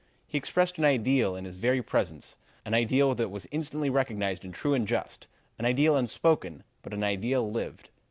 [0.27, 4.53] He expressed an ideal in his very presence an ideal that was instantly recognizable as
[4.55, 5.27] true and just
[5.59, 7.91] an ideal unspoken, but an ideal lived.